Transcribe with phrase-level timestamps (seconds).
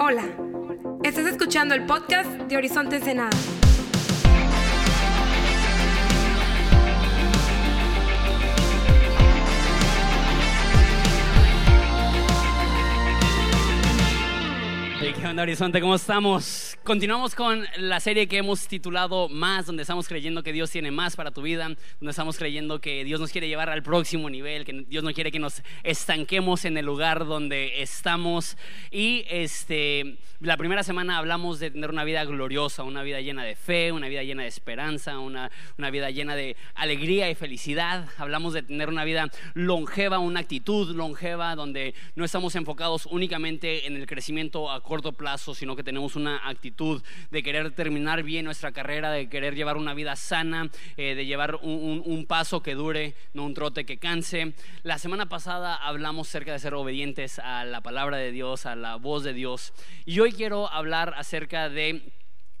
[0.00, 0.22] Hola,
[1.02, 3.30] estás escuchando el podcast de Horizonte Ensenada.
[15.00, 15.80] Hey, ¿Qué onda, Horizonte?
[15.80, 16.67] ¿Cómo estamos?
[16.88, 21.16] Continuamos con la serie que hemos titulado Más, donde estamos creyendo que Dios tiene más
[21.16, 24.86] para tu vida, donde estamos creyendo que Dios nos quiere llevar al próximo nivel, que
[24.88, 28.56] Dios no quiere que nos estanquemos en el lugar donde estamos.
[28.90, 33.54] Y este, la primera semana hablamos de tener una vida gloriosa, una vida llena de
[33.54, 38.08] fe, una vida llena de esperanza, una, una vida llena de alegría y felicidad.
[38.16, 43.94] Hablamos de tener una vida longeva, una actitud longeva, donde no estamos enfocados únicamente en
[43.94, 46.77] el crecimiento a corto plazo, sino que tenemos una actitud
[47.30, 51.56] de querer terminar bien nuestra carrera, de querer llevar una vida sana, eh, de llevar
[51.56, 54.54] un, paso que dure, no un trote que canse.
[54.82, 58.96] La semana pasada hablamos acerca de ser obedientes a la palabra de Dios, a la
[58.96, 59.72] voz de Dios.
[60.04, 62.12] Y hoy quiero hablar acerca de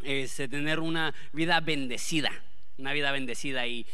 [0.02, 2.30] este, tener una vida bendecida,
[2.76, 3.66] una vida bendecida.
[3.66, 3.86] Y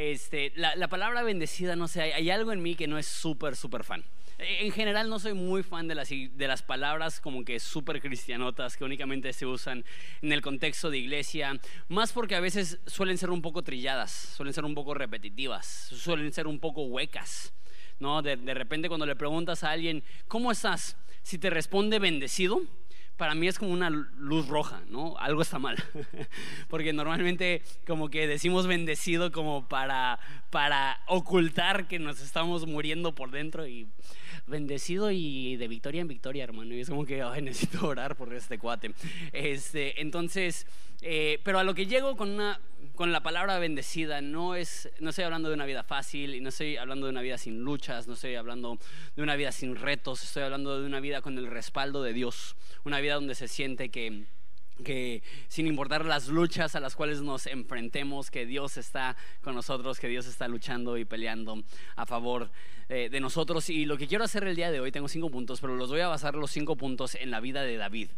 [0.00, 3.06] este, la, la palabra bendecida, no sé, hay, hay algo en mí que no es
[3.06, 4.02] súper, súper fan.
[4.38, 8.78] En general no soy muy fan de las, de las palabras como que súper cristianotas
[8.78, 9.84] que únicamente se usan
[10.22, 14.54] en el contexto de iglesia, más porque a veces suelen ser un poco trilladas, suelen
[14.54, 17.52] ser un poco repetitivas, suelen ser un poco huecas.
[17.98, 18.22] ¿no?
[18.22, 20.96] De, de repente cuando le preguntas a alguien, ¿cómo estás?
[21.22, 22.62] Si te responde bendecido,
[23.20, 25.14] para mí es como una luz roja, ¿no?
[25.18, 25.76] Algo está mal.
[26.68, 30.18] Porque normalmente como que decimos bendecido como para,
[30.48, 33.88] para ocultar que nos estamos muriendo por dentro y
[34.46, 36.74] bendecido y de victoria en victoria, hermano.
[36.74, 38.92] Y es como que ay, necesito orar por este cuate.
[39.32, 40.66] Este, entonces,
[41.02, 42.60] eh, pero a lo que llego con una
[42.94, 46.50] con la palabra bendecida no es no estoy hablando de una vida fácil y no
[46.50, 48.78] estoy hablando de una vida sin luchas, no estoy hablando
[49.16, 52.56] de una vida sin retos, estoy hablando de una vida con el respaldo de Dios,
[52.84, 54.26] una vida donde se siente que
[54.82, 59.98] que sin importar las luchas a las cuales nos enfrentemos, que Dios está con nosotros,
[59.98, 61.62] que Dios está luchando y peleando
[61.96, 62.50] a favor
[62.88, 63.70] eh, de nosotros.
[63.70, 66.00] Y lo que quiero hacer el día de hoy, tengo cinco puntos, pero los voy
[66.00, 68.08] a basar los cinco puntos en la vida de David.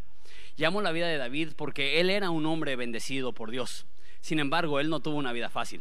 [0.57, 3.87] Llamo la vida de David porque él era un hombre bendecido por Dios.
[4.21, 5.81] Sin embargo, él no tuvo una vida fácil.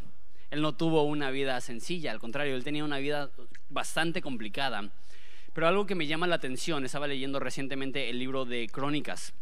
[0.49, 3.29] Él no tuvo una vida sencilla, al contrario, él tenía una vida
[3.69, 4.91] bastante complicada.
[5.53, 9.33] Pero algo que me llama la atención, estaba leyendo recientemente el libro de Crónicas,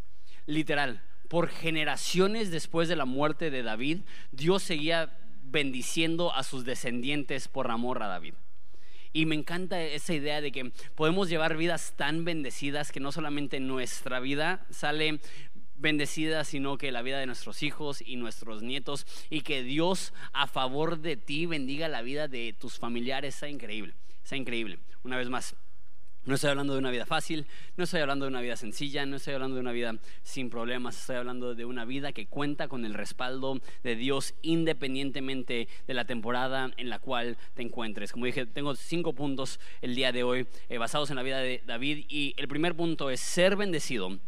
[0.46, 4.00] literal, por generaciones después de la muerte de David,
[4.32, 8.34] Dios seguía bendiciendo a sus descendientes por amor a David.
[9.14, 13.60] Y me encanta esa idea de que podemos llevar vidas tan bendecidas que no solamente
[13.60, 15.20] nuestra vida sale
[15.78, 20.46] bendecida, sino que la vida de nuestros hijos y nuestros nietos y que Dios a
[20.46, 24.80] favor de ti bendiga la vida de tus familiares, está increíble, está increíble.
[25.04, 25.56] Una vez más,
[26.26, 27.48] no estoy hablando de una vida fácil,
[27.78, 31.00] no estoy hablando de una vida sencilla, no estoy hablando de una vida sin problemas,
[31.00, 36.06] estoy hablando de una vida que cuenta con el respaldo de Dios independientemente de la
[36.06, 38.12] temporada en la cual te encuentres.
[38.12, 41.64] Como dije, tengo cinco puntos el día de hoy eh, basados en la vida de
[41.66, 44.20] David y el primer punto es ser bendecido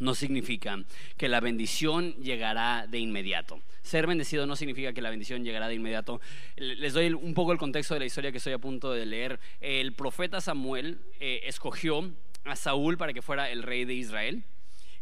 [0.00, 0.82] no significa
[1.16, 3.60] que la bendición llegará de inmediato.
[3.82, 6.20] Ser bendecido no significa que la bendición llegará de inmediato.
[6.56, 9.40] Les doy un poco el contexto de la historia que estoy a punto de leer.
[9.60, 12.10] El profeta Samuel eh, escogió
[12.44, 14.44] a Saúl para que fuera el rey de Israel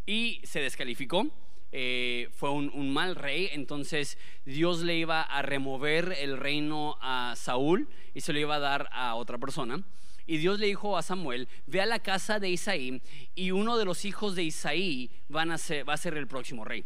[0.06, 1.26] y se descalificó.
[1.72, 7.34] Eh, fue un, un mal rey, entonces Dios le iba a remover el reino a
[7.36, 9.82] Saúl y se lo iba a dar a otra persona.
[10.26, 13.00] Y Dios le dijo a Samuel, ve a la casa de Isaí
[13.34, 16.84] y uno de los hijos de Isaí va a ser el próximo rey.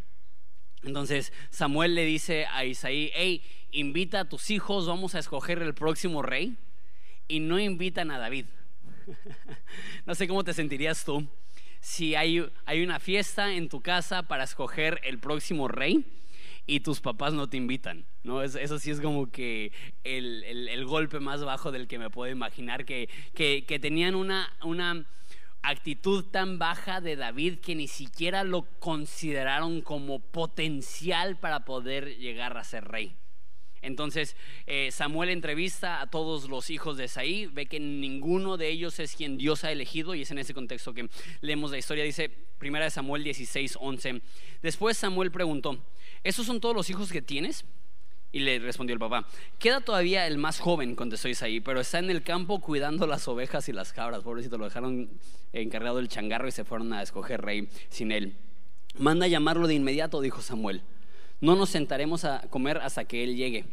[0.82, 5.74] Entonces Samuel le dice a Isaí, hey, invita a tus hijos, vamos a escoger el
[5.74, 6.56] próximo rey.
[7.28, 8.46] Y no invitan a David.
[10.06, 11.26] no sé cómo te sentirías tú
[11.80, 12.50] si hay
[12.82, 16.04] una fiesta en tu casa para escoger el próximo rey
[16.66, 18.42] y tus papás no te invitan, ¿no?
[18.42, 19.72] Es- Eso sí es como que
[20.04, 24.14] el, el- el golpe más bajo del que me puedo imaginar, que, que- que tenían
[24.14, 25.04] una, una
[25.62, 32.56] actitud tan baja de David que ni siquiera lo consideraron como potencial para poder llegar
[32.56, 33.16] a ser rey.
[33.82, 34.36] Entonces
[34.66, 39.16] eh, Samuel entrevista a todos los hijos de Saí, ve que ninguno de ellos es
[39.16, 41.08] quien Dios ha elegido y es en ese contexto que
[41.40, 42.04] leemos la historia.
[42.04, 42.28] Dice
[42.58, 44.20] primera de Samuel 16, 11.
[44.62, 45.78] Después Samuel preguntó,
[46.22, 47.64] ¿esos son todos los hijos que tienes?
[48.32, 49.26] Y le respondió el papá,
[49.58, 53.68] queda todavía el más joven, contestó Isaí, pero está en el campo cuidando las ovejas
[53.68, 54.22] y las cabras.
[54.22, 55.10] Pobrecito, lo dejaron
[55.52, 58.36] encargado del changarro y se fueron a escoger rey sin él.
[58.96, 60.82] Manda llamarlo de inmediato, dijo Samuel.
[61.40, 63.64] No nos sentaremos a comer hasta que él llegue.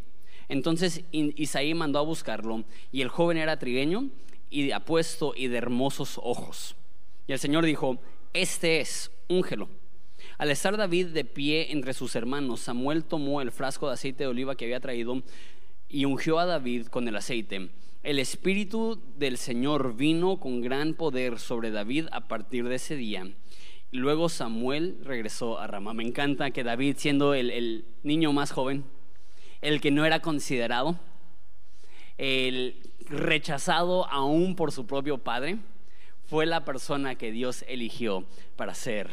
[0.50, 4.10] Entonces Isaí mandó a buscarlo, y el joven era trigueño
[4.50, 6.76] y apuesto y de hermosos ojos.
[7.28, 8.00] Y el Señor dijo,
[8.34, 9.68] este es, úngelo.
[10.38, 14.30] Al estar David de pie entre sus hermanos, Samuel tomó el frasco de aceite de
[14.30, 15.22] oliva que había traído
[15.90, 17.70] y ungió a David con el aceite.
[18.04, 23.30] El espíritu del Señor vino con gran poder sobre David a partir de ese día.
[23.92, 25.94] Luego Samuel regresó a Ramá.
[25.94, 28.84] Me encanta que David, siendo el, el niño más joven,
[29.62, 31.00] el que no era considerado,
[32.18, 35.60] el rechazado aún por su propio padre,
[36.26, 38.26] fue la persona que Dios eligió
[38.56, 39.10] para ser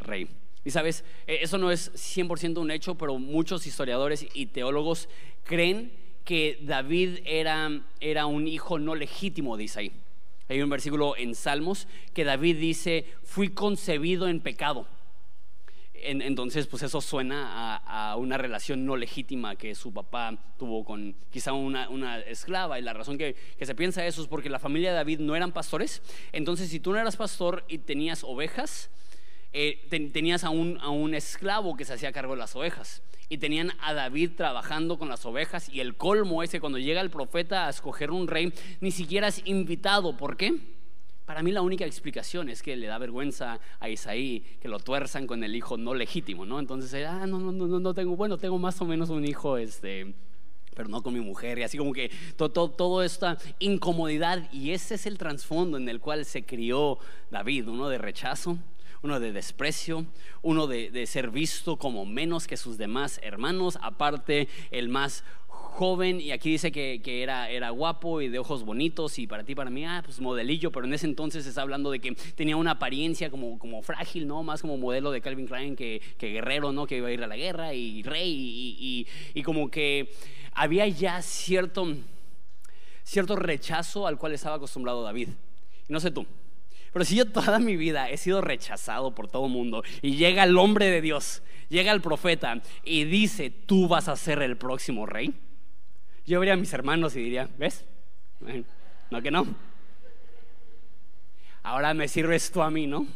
[0.00, 0.28] rey.
[0.64, 5.08] Y sabes, e, eso no es 100% un hecho, pero muchos historiadores y teólogos
[5.44, 5.92] creen
[6.24, 7.70] que David era,
[8.00, 9.92] era un hijo no legítimo de Isaí.
[10.48, 14.86] Hay un versículo en Salmos que David dice, fui concebido en pecado.
[15.94, 21.52] entonces, pues eso suena a, una relación no legítima que su papá tuvo con quizá
[21.52, 22.78] una, esclava.
[22.78, 25.50] Y la razón que, se piensa eso es porque la familia de David no eran
[25.52, 26.00] pastores.
[26.32, 28.90] Entonces, si tú no eras pastor y tenías ovejas,
[29.52, 33.38] eh, tenías a un, a un esclavo que se hacía cargo de las ovejas y
[33.38, 37.66] tenían a David trabajando con las ovejas y el colmo ese cuando llega el profeta
[37.66, 40.16] a escoger un rey ni siquiera es invitado.
[40.16, 40.76] ¿Por qué?
[41.24, 45.26] Para mí la única explicación es que le da vergüenza a Isaí que lo tuerzan
[45.26, 46.60] con el hijo no legítimo, ¿no?
[46.60, 50.14] Entonces, ah, no, no, no, no tengo, bueno, tengo más o menos un hijo, este,
[50.76, 54.70] pero no con mi mujer, y así como que todo, todo, toda esta incomodidad, y
[54.70, 56.98] ese es el trasfondo en el cual se crió
[57.32, 58.56] David, uno de rechazo,
[59.02, 60.06] uno de desprecio,
[60.42, 66.32] uno de, ser visto como menos que sus demás hermanos, aparte el más joven y
[66.32, 69.84] aquí dice que, era, era, guapo y de ojos bonitos y para ti, para mí,
[69.84, 73.58] ah, pues modelillo, pero en ese entonces está hablando de que tenía una apariencia como,
[73.58, 74.42] como frágil, ¿no?
[74.42, 76.86] Más como modelo de Calvin Klein que, guerrero, ¿no?
[76.86, 80.10] Que iba a ir a la guerra y rey y, y como que
[80.52, 81.86] había ya cierto,
[83.04, 85.28] cierto rechazo al cual estaba acostumbrado David.
[85.88, 86.26] Y no sé tú,
[86.96, 90.44] pero si yo toda mi vida he sido rechazado por todo el mundo y llega
[90.44, 95.04] el hombre de Dios, llega el profeta y dice, tú vas a ser el próximo
[95.04, 95.34] rey,
[96.24, 97.84] yo vería a mis hermanos y diría, ¿ves?
[99.10, 99.46] No que no.
[101.62, 103.06] Ahora me sirves tú a mí, ¿no?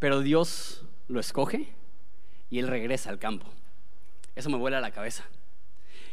[0.00, 1.68] Pero Dios lo escoge
[2.50, 3.46] y él regresa al campo.
[4.34, 5.26] Eso me vuela a la cabeza.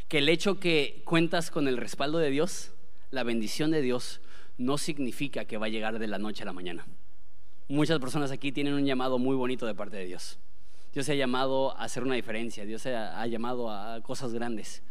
[0.06, 2.70] Que el hecho que cuentas con el respaldo de Dios,
[3.10, 4.20] la bendición de Dios,
[4.58, 6.86] no significa que va a llegar de la noche a la mañana.
[7.68, 10.38] Muchas personas aquí tienen un llamado muy bonito de parte de Dios.
[10.92, 14.82] Dios se ha llamado a hacer una diferencia, Dios se ha, llamado a cosas grandes.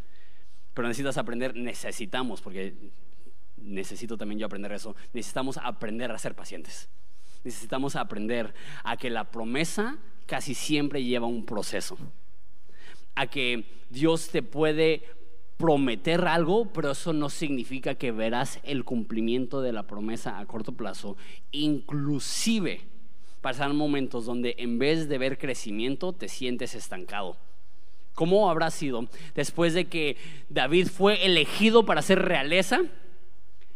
[0.73, 2.75] Pero necesitas aprender, necesitamos, porque
[3.57, 6.89] necesito también yo aprender eso, necesitamos aprender a ser pacientes.
[7.43, 8.53] Necesitamos aprender
[8.83, 11.97] a que la promesa casi siempre lleva un proceso.
[13.15, 15.03] A que Dios te puede
[15.57, 20.73] prometer algo, pero eso no significa que verás el cumplimiento de la promesa a corto
[20.73, 21.15] plazo.
[21.51, 22.81] Inclusive
[23.41, 27.37] pasarán momentos donde en vez de ver crecimiento te sientes estancado.
[28.13, 30.17] ¿Cómo habrá sido después de que
[30.49, 32.81] David fue elegido para ser realeza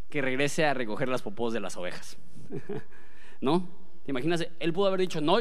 [0.10, 2.18] que regrese a recoger las popós de las ovejas?
[3.42, 3.70] ¿No?
[4.06, 4.48] ¿Te imaginas?
[4.60, 5.40] Él pudo haber dicho, no,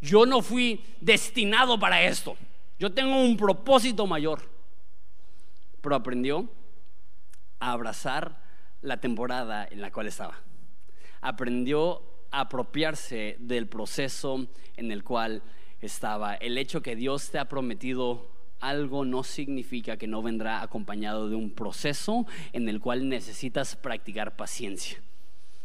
[0.00, 2.36] yo no fui destinado para esto.
[2.78, 4.51] Yo tengo un propósito mayor
[5.82, 6.48] pero aprendió
[7.60, 8.40] a abrazar
[8.80, 10.38] la temporada en la cual estaba.
[11.20, 14.46] Aprendió a apropiarse del proceso
[14.76, 15.42] en el cual
[15.80, 16.34] estaba.
[16.34, 18.30] El hecho que Dios te ha prometido
[18.60, 24.36] algo no significa que no vendrá acompañado de un proceso en el cual necesitas practicar
[24.36, 25.02] paciencia.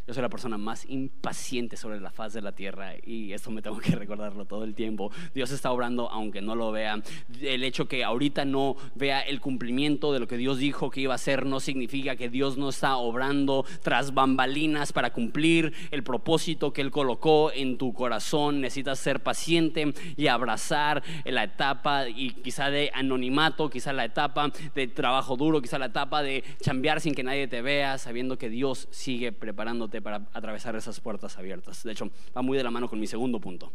[0.08, 3.62] Yo soy la persona más impaciente sobre la faz de la tierra y esto me
[3.62, 5.12] tengo que recordarlo todo el tiempo.
[5.36, 7.02] Dios está obrando aunque no lo vea.
[7.42, 11.14] El hecho que ahorita no vea el cumplimiento de lo que Dios dijo que iba
[11.14, 16.72] a hacer no significa que Dios no está obrando tras bambalinas para cumplir el propósito
[16.72, 18.62] que Él colocó en tu corazón.
[18.62, 24.88] Necesitas ser paciente y abrazar la etapa y quizá de anonimato, quizá la etapa de
[24.88, 28.88] trabajo duro, quizá la etapa de chambear sin que nadie te vea, sabiendo que Dios
[28.90, 31.84] sigue preparándote para atravesar esas puertas abiertas.
[31.84, 33.72] De hecho, va muy de la mano con mi segundo punto.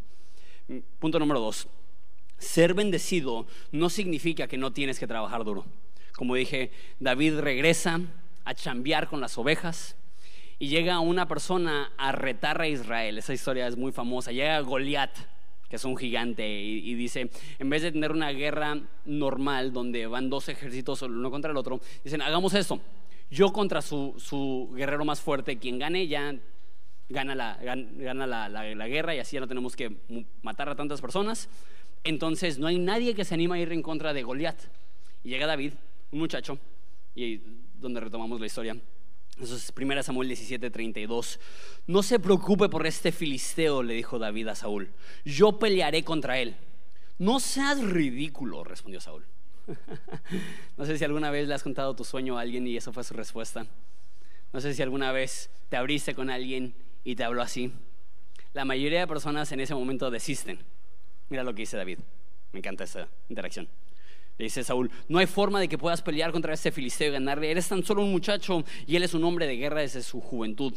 [0.67, 1.67] Mm, punto número dos.
[2.37, 5.65] Ser bendecido no significa que no tienes que trabajar duro.
[6.15, 8.01] Como dije, David regresa
[8.45, 9.95] a chambear con las ovejas
[10.59, 13.17] y llega una persona a retar a Israel.
[13.17, 14.31] Esa historia es muy famosa.
[14.31, 15.15] Llega Goliat,
[15.69, 20.29] que es un gigante, y, dice, en vez de tener una guerra normal donde van
[20.29, 22.79] dos ejércitos uno contra el otro, dicen, hagamos esto
[23.33, 26.35] yo contra su, guerrero más fuerte, quien gane ya
[27.09, 29.97] gana, la, gana la, guerra y así ya no tenemos que
[30.43, 31.49] matar a tantas personas.
[32.03, 34.57] Entonces no hay nadie que se anima a ir en contra de Goliat.
[35.23, 35.73] Y llega David,
[36.11, 36.59] un muchacho,
[37.15, 37.41] y
[37.75, 38.77] donde retomamos la historia,
[39.41, 41.39] Eso es 1 Samuel 17, 32.
[41.87, 44.91] No se preocupe por este filisteo, le dijo David a Saúl.
[45.25, 46.55] Yo pelearé contra él.
[47.17, 49.25] No seas ridículo, respondió Saúl.
[50.77, 53.03] no sé si alguna vez le has contado tu sueño a alguien y eso fue
[53.03, 53.65] su respuesta.
[54.51, 57.73] No sé si alguna vez te abriste con alguien y te habló así.
[58.53, 60.59] La mayoría de personas en ese momento desisten.
[61.29, 61.99] Mira lo que dice David.
[62.51, 63.67] Me encanta esa interacción.
[64.37, 67.49] Le dice Saúl, no hay forma de que puedas pelear contra este filisteo y ganarle.
[67.49, 70.73] Eres tan solo un muchacho y él es un hombre de guerra desde su juventud.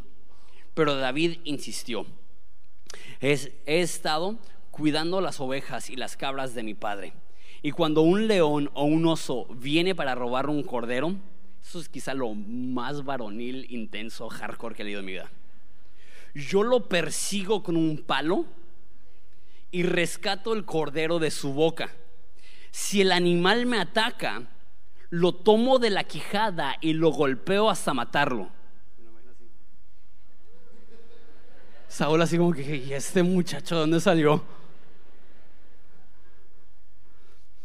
[0.74, 2.06] Pero David insistió,
[3.20, 4.38] he estado
[4.70, 7.14] cuidando las ovejas y las cabras de mi padre.
[7.66, 11.16] Y cuando un león o un oso viene para robar un cordero,
[11.60, 15.28] eso es quizá lo más varonil, intenso, hardcore que he leído en mi vida.
[16.32, 18.44] Yo lo persigo con un palo
[19.72, 21.90] y rescato el cordero de su boca
[22.70, 24.44] si el animal me ataca,
[25.10, 28.48] lo tomo de la quijada y lo golpeo hasta matarlo.
[31.88, 34.44] Saúl así como que, ¿y este muchacho dónde salió?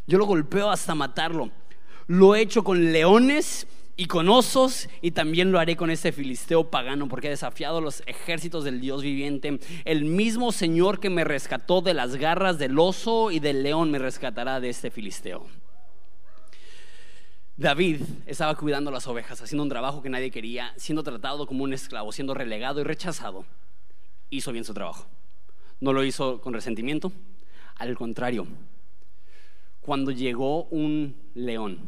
[0.08, 1.52] Yo lo golpeo hasta matarlo.
[2.08, 6.70] Lo he hecho con leones y con osos, y también lo haré con este filisteo
[6.70, 9.60] pagano, porque he desafiado los ejércitos del Dios viviente.
[9.86, 14.00] El mismo Señor que me rescató de las garras del oso y del león me
[14.00, 15.46] rescatará de este filisteo.
[17.58, 21.74] David estaba cuidando las ovejas, haciendo un trabajo que nadie quería, siendo tratado como un
[21.74, 23.46] esclavo, siendo relegado y rechazado.
[24.32, 25.06] Hizo bien su trabajo.
[25.80, 27.12] No lo hizo con resentimiento,
[27.76, 28.48] al contrario.
[29.82, 31.80] Cuando llegó un león,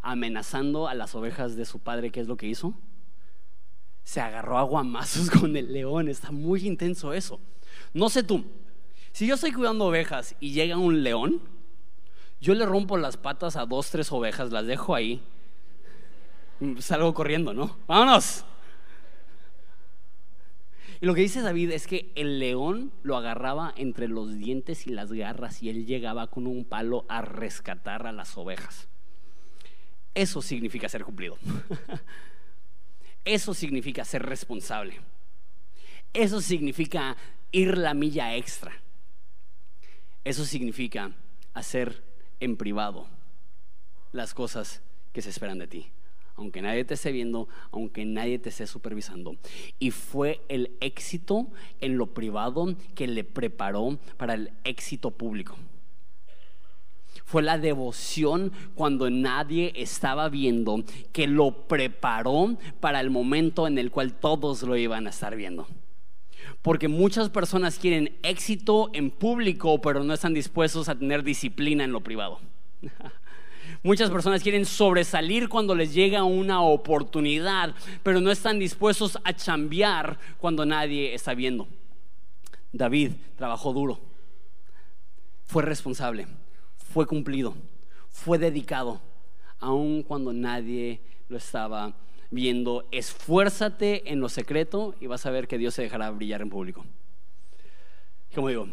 [0.00, 2.74] amenazando a las ovejas de su padre, ¿qué es lo que hizo?
[4.04, 4.62] Se agarró a
[5.40, 7.40] con el león, está muy intenso eso.
[7.94, 8.44] No sé tú,
[9.12, 11.40] si yo estoy cuidando ovejas y llega un león,
[12.40, 15.22] yo le rompo las patas a dos, tres ovejas, las dejo ahí,
[16.78, 17.76] salgo corriendo, ¿no?
[17.86, 18.44] Vámonos.
[21.02, 24.90] Y lo que dice David es que el león lo agarraba entre los dientes y
[24.90, 28.86] las garras y él llegaba con un palo a rescatar a las ovejas.
[30.14, 31.36] Eso significa ser cumplido.
[33.24, 35.00] Eso significa ser responsable.
[36.12, 37.16] Eso significa
[37.50, 38.72] ir la milla extra.
[40.22, 41.16] Eso significa
[41.52, 42.04] hacer
[42.38, 43.08] en privado
[44.12, 44.82] las cosas
[45.12, 45.90] que se esperan de ti.
[46.42, 49.36] Aunque nadie te esté viendo, aunque nadie te esté supervisando.
[49.78, 51.46] Y fue el éxito
[51.80, 55.56] en lo privado que le preparó para el éxito público.
[57.24, 60.82] Fue la devoción cuando nadie estaba viendo
[61.12, 65.68] que lo preparó para el momento en el cual todos lo iban a estar viendo.
[66.60, 71.92] Porque muchas personas quieren éxito en público, pero no están dispuestos a tener disciplina en
[71.92, 72.40] lo privado.
[73.82, 80.18] Muchas personas quieren sobresalir cuando les llega una oportunidad, pero no están dispuestos a chambear
[80.38, 81.66] cuando nadie está viendo.
[82.72, 84.00] David trabajó duro,
[85.44, 86.26] fue responsable
[86.92, 87.54] fue cumplido,
[88.10, 89.00] fue dedicado,
[89.58, 91.96] aun cuando nadie lo estaba
[92.30, 92.86] viendo.
[92.92, 96.84] Esfuérzate en lo secreto y vas a ver que Dios se dejará brillar en público.
[98.34, 98.68] Como digo,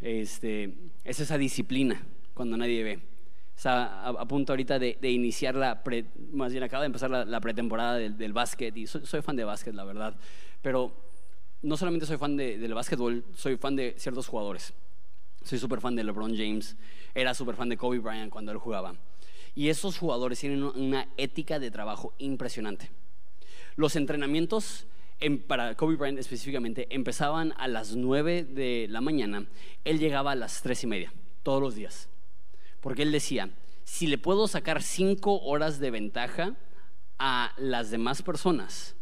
[0.00, 2.02] este, es esa disciplina
[2.34, 3.11] cuando nadie ve.
[3.56, 5.82] Está a, punto ahorita de, iniciar la,
[6.32, 9.84] más bien acaba de empezar la, pretemporada del, básquet y soy, fan de básquet, la
[9.84, 10.16] verdad.
[10.62, 10.92] Pero
[11.62, 14.74] no solamente soy fan del básquetbol, soy fan de ciertos jugadores.
[15.44, 16.76] Soy súper fan de LeBron James,
[17.14, 18.94] era súper fan de Kobe Bryant cuando él jugaba.
[19.54, 22.90] Y esos jugadores tienen una ética de trabajo impresionante.
[23.76, 24.86] Los entrenamientos
[25.46, 29.46] para Kobe Bryant específicamente empezaban a las 9 de la mañana,
[29.84, 32.08] él llegaba a las 3 y media, todos los días.
[32.82, 33.48] Porque él decía,
[33.84, 36.56] si le puedo sacar 5 horas de ventaja
[37.18, 38.96] a las demás personas,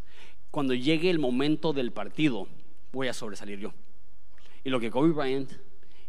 [0.51, 2.47] cuando llegue el momento del partido,
[2.93, 3.73] voy a sobresalir yo.
[4.65, 5.51] Y lo que Kobe Bryant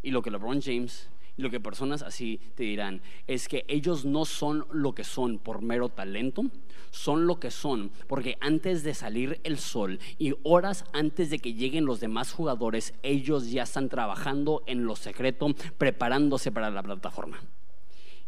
[0.04, 4.04] y lo que LeBron James y lo que personas así te dirán es que ellos
[4.04, 6.44] no son lo que son por mero talento,
[6.90, 11.54] son lo que son porque antes de salir el sol y horas antes de que
[11.54, 15.48] lleguen los demás jugadores, ellos ya están trabajando en lo secreto,
[15.78, 17.40] preparándose para la plataforma.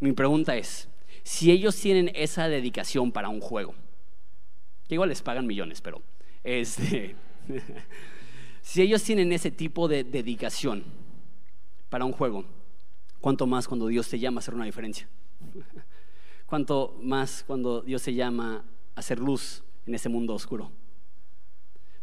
[0.04, 0.86] Mi pregunta es,
[1.22, 3.74] si ellos tienen esa dedicación para un juego,
[4.86, 6.02] que igual les pagan millones, pero
[6.42, 7.16] este,
[8.60, 10.84] si ellos tienen ese tipo de dedicación,
[11.88, 12.44] para un juego,
[13.22, 15.08] cuánto más cuando Dios te llama a hacer una diferencia.
[16.46, 18.62] Cuánto más cuando Dios te llama
[18.94, 20.70] a hacer luz en ese mundo oscuro.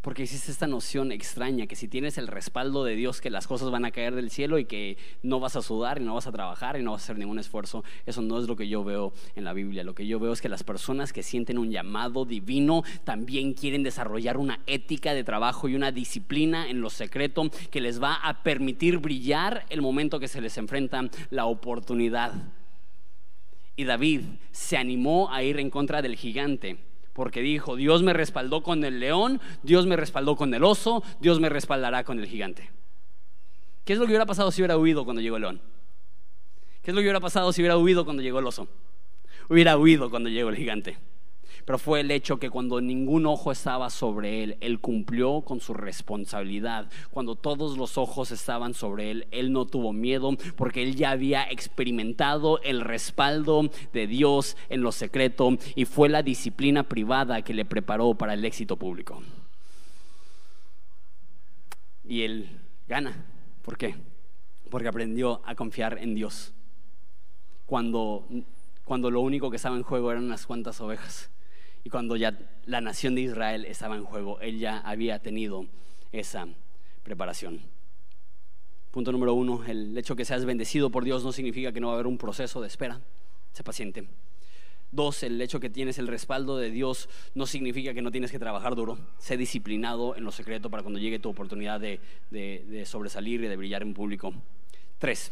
[0.02, 3.70] Porque existe esta noción extraña que si tienes el respaldo de Dios, que las cosas
[3.70, 6.32] van a caer del cielo y que no vas a sudar y no vas a
[6.32, 9.14] trabajar y no vas a hacer ningún esfuerzo, eso no es lo que yo veo
[9.36, 9.84] en la Biblia.
[9.84, 13.84] Lo que yo veo es que las personas que sienten un llamado divino también quieren
[13.84, 18.42] desarrollar una ética de trabajo y una disciplina en lo secreto que les va a
[18.42, 22.34] permitir brillar el momento que se les enfrenta la oportunidad.
[23.76, 28.64] Y David se animó a ir en contra del gigante porque dijo, Dios me respaldó
[28.64, 32.70] con el león, Dios me respaldó con el oso, Dios me respaldará con el gigante.
[33.84, 35.62] ¿Qué es lo que hubiera pasado si hubiera huido cuando llegó el león?
[36.82, 38.68] ¿Qué es lo que hubiera pasado si hubiera huido cuando llegó el oso?
[39.50, 40.98] Hubiera huido cuando llegó el gigante
[41.66, 45.74] pero fue el hecho que cuando ningún ojo estaba sobre él, él cumplió con su
[45.74, 46.90] responsabilidad.
[47.12, 51.44] Cuando todos los ojos estaban sobre él, él no tuvo miedo porque él ya había
[51.44, 57.66] experimentado el respaldo de Dios en lo secreto y fue la disciplina privada que le
[57.66, 59.22] preparó para el éxito público.
[62.04, 62.50] Y él
[62.88, 63.26] gana.
[63.62, 63.96] ¿Por qué?
[64.70, 66.54] Porque aprendió a confiar en Dios.
[67.66, 68.28] Cuando,
[68.84, 71.30] cuando lo único que estaba en juego eran unas cuantas ovejas.
[71.84, 75.66] Y cuando ya la nación de Israel estaba en juego, él ya había tenido
[76.12, 76.48] esa
[77.04, 77.62] preparación.
[78.92, 81.94] Punto número uno, el hecho que seas bendecido por Dios no significa que no va
[81.94, 83.02] a haber un proceso de espera.
[83.54, 84.08] Sé paciente.
[84.92, 88.40] Dos, el hecho que tienes el respaldo de Dios no significa que no tienes que
[88.40, 88.98] trabajar duro.
[89.18, 93.56] Sé disciplinado en lo secreto para cuando llegue tu oportunidad de, de sobresalir y de
[93.56, 94.34] brillar en público.
[95.00, 95.32] Tres,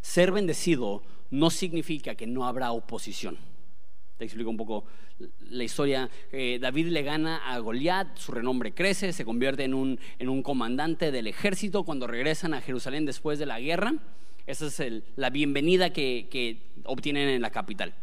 [0.00, 3.38] ser bendecido no significa que no habrá oposición.
[4.18, 4.84] Te explico un poco
[5.50, 6.08] la historia.
[6.32, 10.42] Eh, David le gana a Goliat, su renombre crece, se convierte en un, en un
[10.42, 13.94] comandante del ejército cuando regresan a Jerusalén después de la guerra.
[14.46, 17.94] Esa es la bienvenida que, que obtienen en la capital.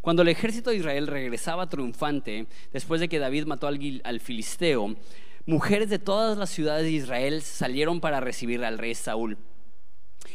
[0.00, 4.96] Cuando el ejército de Israel regresaba triunfante, después de que David mató al, al, filisteo,
[5.44, 9.36] mujeres de todas las ciudades de Israel salieron para recibir al rey Saúl.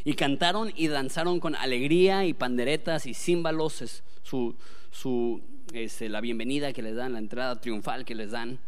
[0.04, 4.56] Y cantaron y danzaron con alegría y panderetas y címbalos, su,
[4.96, 5.42] su,
[5.74, 8.60] este, la bienvenida que les dan, la entrada triunfal que les dan,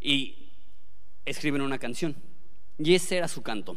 [0.00, 0.36] y
[1.24, 2.14] escriben una canción.
[2.78, 3.76] Y ese era su canto.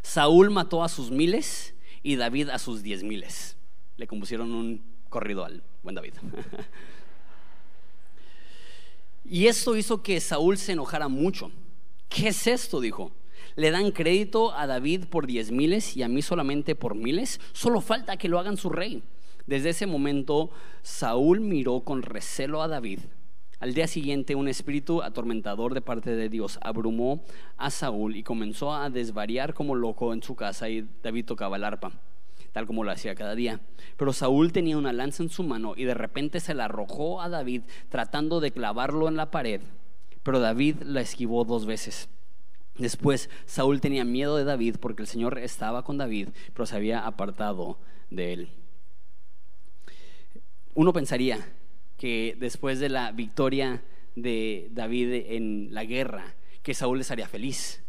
[0.00, 3.56] Saúl mató a sus miles y David a sus diez miles.
[3.98, 6.14] Le compusieron un corrido al buen David.
[9.24, 11.50] y esto hizo que Saúl se enojara mucho.
[12.08, 12.80] ¿Qué es esto?
[12.80, 13.12] dijo.
[13.56, 17.40] Le dan crédito a David por diez miles y a mí solamente por miles.
[17.52, 19.02] Solo falta que lo hagan su rey.
[19.46, 20.50] Desde ese momento,
[20.82, 23.00] Saúl miró con recelo a David.
[23.60, 27.22] Al día siguiente, un espíritu atormentador de parte de Dios abrumó
[27.56, 31.64] a Saúl y comenzó a desvariar como loco en su casa y David tocaba el
[31.64, 31.92] arpa,
[32.52, 33.60] tal como lo hacía cada día.
[33.96, 37.28] Pero Saúl tenía una lanza en su mano y de repente se la arrojó a
[37.28, 39.62] David tratando de clavarlo en la pared,
[40.22, 42.10] pero David la esquivó dos veces.
[42.76, 47.06] Después, Saúl tenía miedo de David porque el Señor estaba con David, pero se había
[47.06, 47.78] apartado
[48.10, 48.50] de él.
[50.76, 51.38] Uno pensaría
[51.96, 53.82] que después de la victoria
[54.14, 57.82] de David en la guerra, que Saúl les haría feliz.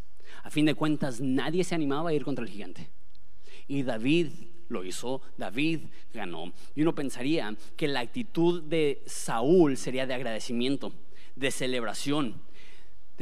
[0.44, 2.90] A fin de cuentas, nadie se animaba a ir contra el gigante.
[3.68, 4.30] Y David
[4.70, 5.82] lo hizo, David
[6.14, 6.54] ganó.
[6.76, 10.94] Y uno pensaría que la actitud de Saúl sería de agradecimiento,
[11.36, 12.42] de celebración,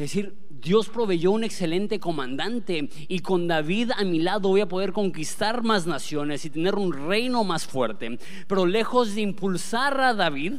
[0.03, 4.91] decir, Dios proveyó un excelente comandante y con David a mi lado voy a poder
[4.91, 8.19] conquistar más naciones y tener un reino más fuerte.
[8.47, 10.55] Pero lejos de impulsar a David,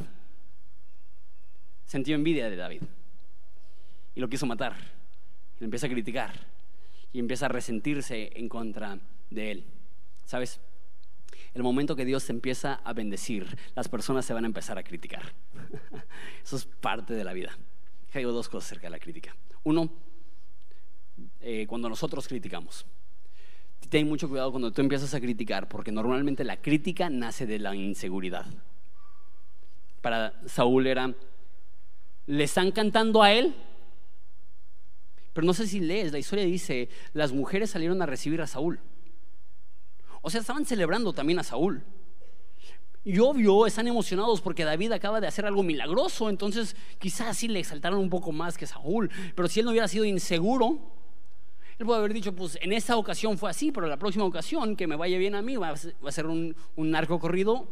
[1.85, 2.83] sentió envidia de David
[4.15, 4.75] y lo quiso matar.
[5.57, 6.33] Y lo empieza a criticar
[7.13, 9.65] y empieza a resentirse en contra de él.
[10.25, 10.61] ¿Sabes?
[11.53, 14.83] El momento que Dios te empieza a bendecir, las personas se van a empezar a
[14.83, 15.35] criticar.
[16.43, 17.57] Eso es parte de la vida
[18.15, 19.37] digo dos cosas acerca de la crítica.
[19.65, 19.91] Uno,
[21.41, 22.87] eh, cuando nosotros criticamos.
[23.89, 27.75] Ten mucho cuidado cuando tú empiezas a criticar, porque normalmente la crítica nace de la
[27.75, 28.47] inseguridad.
[30.01, 31.15] Para Saúl era,
[32.27, 33.55] le están cantando a él,
[35.33, 38.81] pero no sé si lees, la historia dice, las mujeres salieron a recibir a Saúl.
[40.23, 41.85] O sea, estaban celebrando también a Saúl.
[43.07, 47.61] Y obvio, están emocionados porque David acaba de hacer algo milagroso, entonces quizás sí le
[47.61, 50.81] exaltaron un poco más que Saúl, pero si él no hubiera sido inseguro,
[51.79, 54.89] él puede haber dicho, pues en esta ocasión fue así, pero la próxima ocasión que
[54.89, 57.69] me vaya bien a mí va a ser un, un narco corrido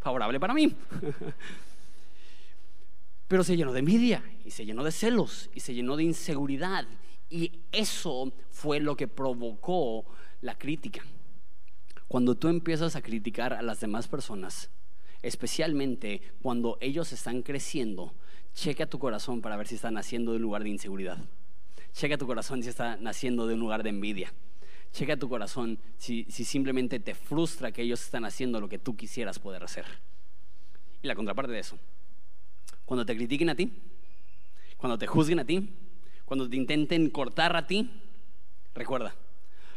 [0.00, 0.74] favorable para mí.
[3.28, 6.84] Pero se llenó de envidia y se llenó de celos y se llenó de inseguridad
[7.30, 10.04] y eso fue lo que provocó
[10.40, 11.04] la crítica.
[12.08, 14.70] Cuando tú empiezas a criticar a las demás personas,
[15.22, 18.14] especialmente cuando ellos están creciendo,
[18.54, 21.18] checa tu corazón para ver si está naciendo de un lugar de inseguridad.
[21.92, 24.32] Checa tu corazón si está naciendo de un lugar de envidia.
[24.92, 28.96] Checa tu corazón si, si simplemente te frustra que ellos están haciendo lo que tú
[28.96, 29.84] quisieras poder hacer.
[31.02, 31.78] Y la contraparte de eso,
[32.86, 33.70] cuando te critiquen a ti,
[34.78, 35.74] cuando te juzguen a ti,
[36.24, 37.90] cuando te intenten cortar a ti,
[38.74, 39.14] recuerda,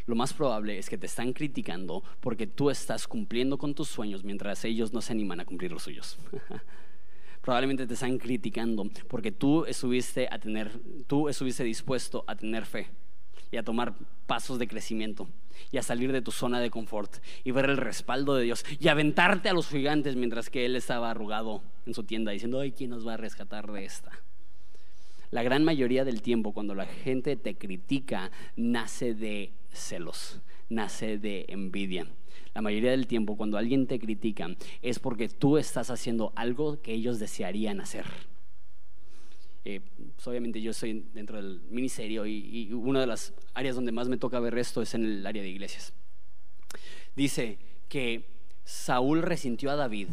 [0.06, 4.24] lo más probable es que te están criticando porque tú estás cumpliendo con tus sueños
[4.24, 6.18] mientras ellos no se animan a cumplir los suyos.
[7.42, 10.28] Probablemente te están criticando porque tú estuviste
[11.64, 12.88] dispuesto a tener fe
[13.52, 13.96] y a tomar
[14.28, 15.28] pasos de crecimiento
[15.72, 18.88] y a salir de tu zona de confort y ver el respaldo de Dios y
[18.88, 22.92] aventarte a los gigantes mientras que él estaba arrugado en su tienda diciendo, ay, ¿quién
[22.92, 24.12] nos va a rescatar de esta?
[25.32, 31.46] La gran mayoría del tiempo cuando la gente te critica nace de celos, nace de
[31.48, 32.06] envidia.
[32.54, 34.50] La mayoría del tiempo cuando alguien te critica
[34.82, 38.06] es porque tú estás haciendo algo que ellos desearían hacer.
[39.63, 39.80] Eh,
[40.15, 44.10] pues, obviamente yo estoy dentro del ministerio y, y una de las áreas donde más
[44.10, 45.94] me toca ver esto es en el área de iglesias.
[47.15, 48.26] Dice que
[48.65, 50.10] Saúl resintió a David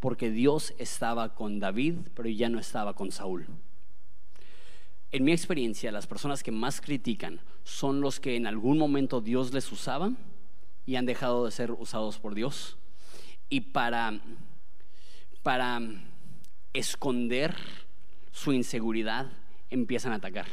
[0.00, 3.46] porque Dios estaba con David, pero ya no estaba con Saúl.
[5.12, 9.52] En mi experiencia, las personas que más critican son los que en algún momento Dios
[9.52, 10.12] les usaba
[10.84, 12.76] y han dejado de ser usados por Dios.
[13.48, 14.20] Y para,
[15.42, 15.80] para
[16.72, 17.54] esconder
[18.32, 19.30] su inseguridad,
[19.70, 20.46] empiezan a atacar.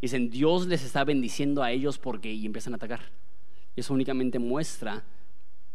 [0.00, 3.00] Dicen, Dios les está bendiciendo a ellos porque y empiezan a atacar.
[3.76, 5.04] Y eso únicamente muestra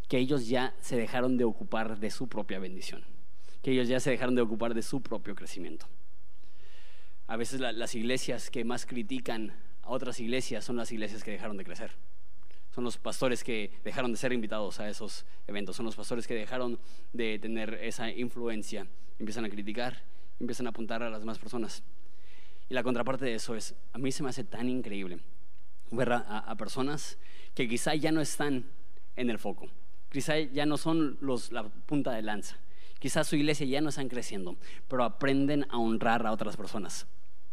[0.08, 3.04] que ellos ya se dejaron de ocupar de su propia bendición,
[3.62, 5.86] que ellos ya se dejaron de ocupar de su propio crecimiento.
[7.30, 11.58] A veces las iglesias que más critican a otras iglesias son las iglesias que dejaron
[11.58, 11.92] de crecer.
[12.74, 15.76] Son los pastores que dejaron de ser invitados a esos eventos.
[15.76, 16.80] Son los pastores que dejaron
[17.14, 18.88] de tener esa influencia.
[19.20, 20.02] Empiezan a criticar,
[20.40, 21.84] empiezan a apuntar a las demás personas.
[22.68, 25.20] Y la contraparte de eso es, a mí se me hace tan increíble
[25.92, 27.20] ver a, personas
[27.54, 28.66] que quizá ya no están
[29.16, 29.70] en el foco.
[30.12, 32.58] Quizá ya no son los, la punta de lanza.
[32.98, 37.06] Quizá su iglesia ya no están creciendo, pero aprenden a honrar a otras personas.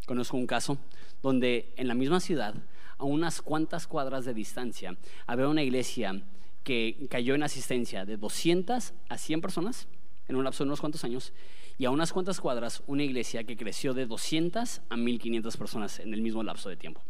[0.06, 0.78] Conozco un caso
[1.22, 2.54] donde en la misma ciudad,
[2.96, 6.22] a unas cuantas cuadras de distancia, había una iglesia
[6.62, 9.88] que cayó en asistencia de 200 a 100 personas
[10.28, 11.32] en un lapso de unos cuantos años,
[11.78, 16.14] y a unas cuantas cuadras una iglesia que creció de 200 a 1500 personas en
[16.14, 17.02] el mismo lapso de tiempo.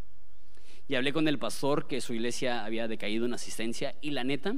[0.89, 4.57] Y hablé con el pastor que su iglesia había decaído en asistencia, y la neta,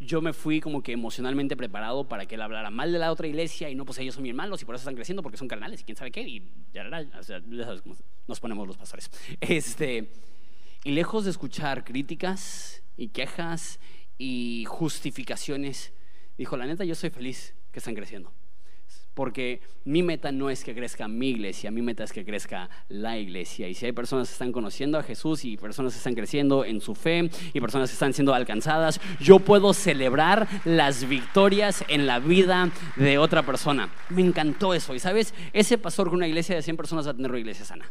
[0.00, 3.26] yo me fui como que emocionalmente preparado para que él hablara mal de la otra
[3.26, 5.48] iglesia y no, pues ellos son bien malos y por eso están creciendo porque son
[5.48, 6.22] carnales y quién sabe qué.
[6.22, 6.84] Y ya,
[7.22, 9.10] sabes cómo nos ponemos los pastores.
[9.40, 10.10] Este,
[10.84, 13.80] y lejos de escuchar críticas y quejas
[14.18, 15.92] y justificaciones,
[16.36, 18.32] dijo, la neta, yo soy feliz que están creciendo
[19.14, 23.16] porque mi meta no es que crezca mi iglesia, mi meta es que crezca la
[23.16, 23.68] iglesia.
[23.68, 26.80] Y si hay personas que están conociendo a Jesús y personas que están creciendo en
[26.80, 32.18] su fe y personas que están siendo alcanzadas, yo puedo celebrar las victorias en la
[32.18, 33.88] vida de otra persona.
[34.10, 34.94] Me encantó eso.
[34.94, 37.64] Y sabes, ese pastor con una iglesia de 100 personas va a tener una iglesia
[37.64, 37.90] sana.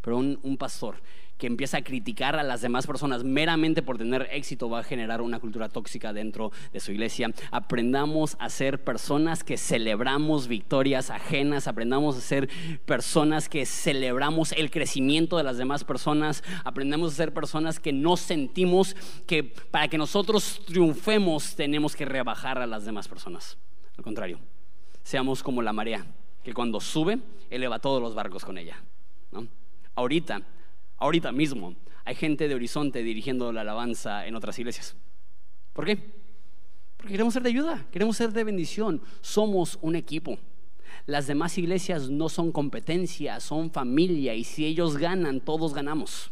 [0.00, 0.96] Pero un, un pastor
[1.42, 5.20] que empieza a criticar a las demás personas meramente por tener éxito va a generar
[5.20, 7.32] una cultura tóxica dentro de su iglesia.
[7.50, 12.48] Aprendamos a ser personas que celebramos victorias ajenas, aprendamos a ser
[12.86, 18.16] personas que celebramos el crecimiento de las demás personas, aprendamos a ser personas que no
[18.16, 18.94] sentimos
[19.26, 23.58] que para que nosotros triunfemos tenemos que rebajar a las demás personas.
[23.98, 24.38] Al contrario,
[25.02, 26.06] seamos como la marea,
[26.44, 27.18] que cuando sube
[27.50, 28.80] eleva todos los barcos con ella.
[29.96, 30.40] Ahorita
[31.02, 34.96] ahorita mismo hay gente de Horizonte dirigiendo la alabanza en otras iglesias.
[35.72, 35.96] ¿Por qué?
[36.96, 39.02] Porque queremos ser de ayuda, queremos ser de bendición.
[39.20, 40.38] Somos un equipo.
[41.06, 46.30] Las demás iglesias no son competencia, son familia y si ellos ganan, todos ganamos.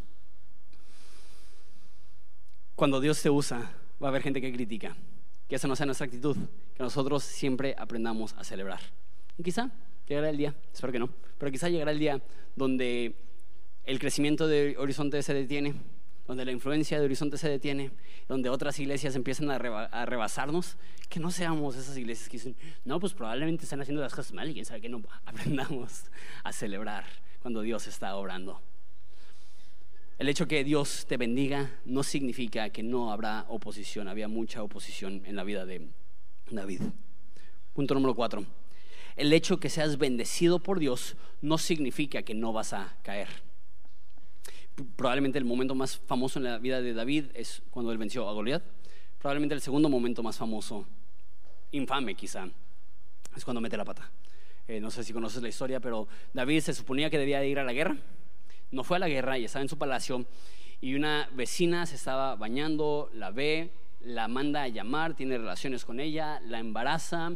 [2.77, 4.97] Cuando Dios te usa, va a haber gente que critica.
[5.49, 6.37] Que esa no sea nuestra actitud,
[6.75, 8.81] que nosotros siempre aprendamos a celebrar.
[9.37, 9.71] Y quizá
[10.07, 12.23] llegará el día, espero que no, pero quizá llegará el día
[12.55, 13.30] donde
[13.85, 15.75] el crecimiento de Horizonte se detiene,
[16.27, 17.90] donde la influencia de Horizonte se detiene,
[18.29, 20.77] donde otras iglesias empiezan a, rebasarnos,
[21.09, 24.49] que no seamos esas iglesias que dicen, no, pues probablemente están haciendo las cosas mal
[24.49, 26.05] y quién sabe que no aprendamos
[26.45, 27.05] a celebrar
[27.40, 28.61] cuando Dios está obrando.
[30.19, 35.23] El hecho que Dios te bendiga no significa que no habrá oposición, había mucha oposición
[35.25, 35.88] en la vida de
[36.51, 36.83] David.
[37.73, 38.45] Punto número cuatro.
[39.16, 43.50] El hecho que seas bendecido por Dios no significa que no vas a caer
[44.97, 48.33] probablemente el momento más famoso en la vida de David es cuando él venció a
[48.33, 48.62] Goliat.
[49.19, 50.87] Probablemente el segundo momento más famoso,
[51.73, 52.49] infame quizá,
[53.37, 54.11] es cuando mete la pata.
[54.66, 57.64] Eh, no sé si conoces la historia, pero David se suponía que debía ir a
[57.64, 57.97] la guerra.
[58.71, 60.25] No fue a la guerra y estaba en su palacio.
[60.81, 66.01] Y una vecina se estaba bañando, la ve, la manda a llamar, tiene relaciones con
[66.01, 67.33] ella, la embaraza.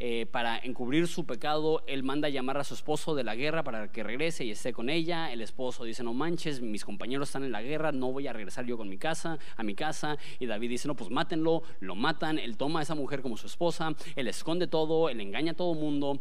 [0.00, 3.90] Eh, para encubrir su pecado, él manda llamar a su esposo de la guerra para
[3.90, 5.32] que regrese y esté con ella.
[5.32, 8.64] El esposo dice, no manches, mis compañeros están en la guerra, no voy a regresar
[8.64, 10.16] yo con mi casa, a mi casa.
[10.38, 12.38] Y David dice, no, pues mátenlo, lo matan.
[12.38, 15.74] Él toma a esa mujer como su esposa, él esconde todo, él engaña a todo
[15.74, 16.20] mundo.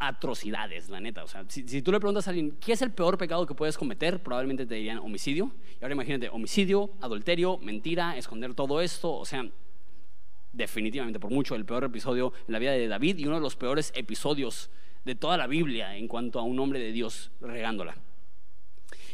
[0.00, 1.22] Atrocidades, la neta.
[1.22, 3.54] O sea, si, si tú le preguntas a alguien, ¿qué es el peor pecado que
[3.54, 4.20] puedes cometer?
[4.20, 5.52] Probablemente te dirían homicidio.
[5.80, 9.14] Y ahora imagínate, homicidio, adulterio, mentira, esconder todo esto.
[9.14, 9.48] O sea,
[10.52, 13.56] definitivamente por mucho el peor episodio en la vida de David y uno de los
[13.56, 14.70] peores episodios
[15.04, 17.96] de toda la Biblia en cuanto a un hombre de Dios regándola.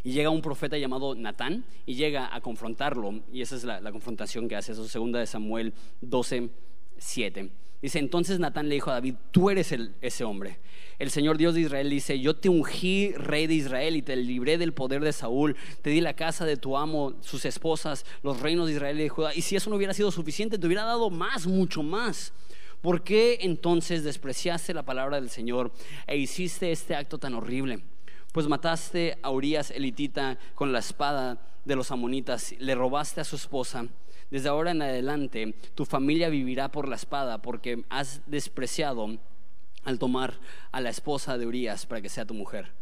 [0.05, 4.49] Y llega un profeta llamado Natán y llega a confrontarlo, y esa es la, confrontación
[4.49, 6.51] que hace, eso segunda de Samuel 12,
[6.99, 7.51] 7.
[7.81, 10.59] Dice, entonces Natán le dijo a David, tú eres ese hombre.
[10.99, 14.59] El Señor Dios de Israel dice, yo te ungí rey de Israel y te libré
[14.59, 18.67] del poder de Saúl, te di la casa de tu amo, sus esposas, los reinos
[18.67, 19.33] de Israel y de Judá.
[19.33, 22.33] Y si eso no hubiera sido suficiente, te hubiera dado más, mucho más.
[22.81, 25.73] ¿Por qué entonces despreciaste la palabra del Señor
[26.09, 27.81] e hiciste este acto tan horrible?
[28.33, 33.37] Pues mataste a Urias elitita con la espada de los amonitas, le robaste a su
[33.37, 33.87] esposa
[34.31, 39.19] desde ahora en adelante tu familia vivirá por la espada porque has despreciado
[39.85, 40.39] al tomar
[40.71, 42.73] a la esposa de Urias para que sea tu mujer.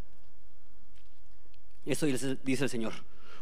[1.85, 2.93] Esto dice el Señor.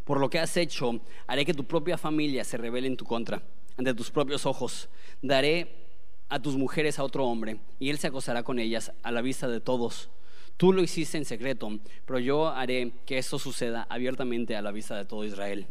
[0.04, 3.41] Por lo que has hecho, haré que tu propia familia se revele en tu contra,
[3.76, 4.88] ante tus propios ojos.
[5.24, 5.88] Daré
[6.30, 9.48] a tus mujeres a otro hombre, y él se acosará con ellas a la vista
[9.48, 10.10] de todos.
[10.58, 14.96] Tú lo hiciste en secreto, pero yo haré que esto suceda abiertamente a la vista
[14.96, 15.65] de todo Israel.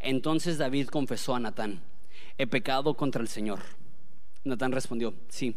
[0.00, 1.82] Entonces David confesó a Natán,
[2.38, 3.60] he pecado contra el Señor.
[4.44, 5.56] Natán respondió, sí,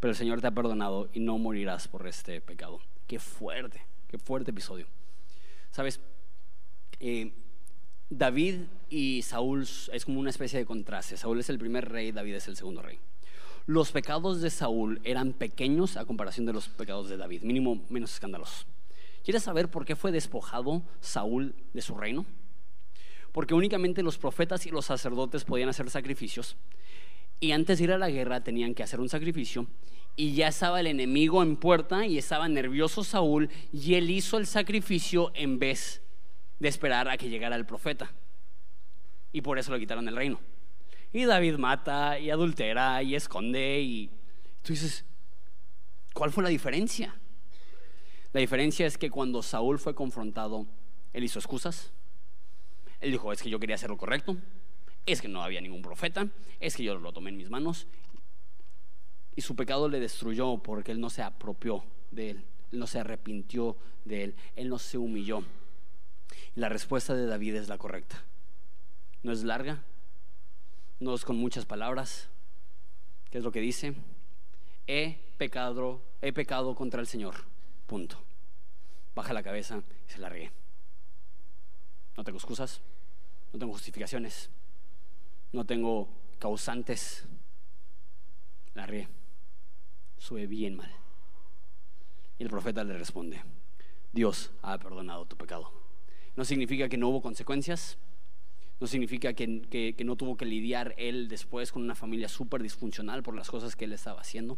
[0.00, 2.80] pero el Señor te ha perdonado y no morirás por este pecado.
[3.06, 4.86] Qué fuerte, qué fuerte episodio.
[5.70, 6.00] Sabes,
[7.00, 7.32] eh,
[8.10, 11.16] David y Saúl es como una especie de contraste.
[11.16, 12.98] Saúl es el primer rey, David es el segundo rey.
[13.66, 18.14] Los pecados de Saúl eran pequeños a comparación de los pecados de David, mínimo menos
[18.14, 18.66] escandalosos.
[19.22, 22.24] ¿Quieres saber por qué fue despojado Saúl de su reino?
[23.38, 26.56] Porque únicamente los profetas y los sacerdotes podían hacer sacrificios.
[27.38, 29.68] Y antes de ir a la guerra tenían que hacer un sacrificio.
[30.16, 34.46] Y ya estaba el enemigo en puerta y estaba nervioso Saúl y él hizo el
[34.48, 36.02] sacrificio en vez
[36.58, 38.10] de esperar a que llegara el profeta.
[39.30, 40.40] Y por eso le quitaron el reino.
[41.12, 44.10] Y David mata y adultera y esconde y
[44.62, 45.04] tú dices,
[46.12, 47.14] ¿cuál fue la diferencia?
[48.32, 50.66] La diferencia es que cuando Saúl fue confrontado,
[51.12, 51.92] él hizo excusas,
[53.00, 54.36] él dijo, es que yo quería hacer lo correcto,
[55.06, 56.28] es que no había ningún profeta,
[56.60, 57.86] es que yo lo tomé en mis manos.
[59.36, 63.76] Y su pecado le destruyó porque él no se apropió de él, no se arrepintió
[64.04, 65.44] de él, él no se humilló.
[66.56, 68.24] Y la respuesta de David es la correcta.
[69.22, 69.82] No es larga,
[71.00, 72.28] no es con muchas palabras.
[73.30, 73.94] ¿Qué es lo que dice?
[74.86, 77.34] He pecado, he pecado contra el Señor.
[77.86, 78.20] Punto.
[79.14, 80.50] Baja la cabeza y se la ríe.
[82.16, 82.80] No tengo excusas,
[83.52, 84.50] no tengo justificaciones,
[85.52, 86.08] no tengo
[86.38, 87.26] causantes.
[88.74, 89.08] La ríe,
[90.18, 90.92] sube bien mal.
[92.38, 93.42] Y el profeta le responde,
[94.12, 95.72] Dios ha perdonado tu pecado.
[96.36, 97.98] No significa que no hubo consecuencias,
[98.80, 103.34] no significa que, no tuvo que lidiar él después con una familia súper disfuncional por
[103.34, 104.56] las cosas que él estaba haciendo.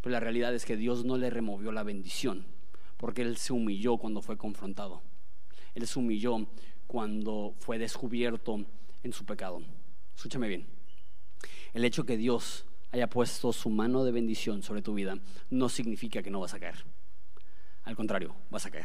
[0.00, 2.46] Pero la realidad es que Dios no le removió la bendición,
[2.96, 5.02] porque él se humilló cuando fue confrontado.
[5.74, 6.48] Él se humilló
[6.92, 8.66] cuando fue descubierto
[9.02, 9.62] en su pecado.
[10.14, 10.66] Escúchame bien.
[11.72, 15.16] El hecho que Dios haya puesto su mano de bendición sobre tu vida
[15.48, 16.84] no significa que no vas a caer.
[17.84, 18.84] Al contrario, vas a caer.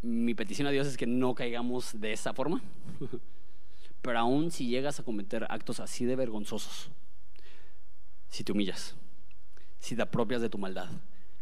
[0.00, 2.62] Mi petición a Dios es que no caigamos de esa forma.
[4.00, 6.88] Pero aún si llegas a cometer actos así de vergonzosos,
[8.28, 8.94] si te humillas,
[9.80, 10.88] si te apropias de tu maldad,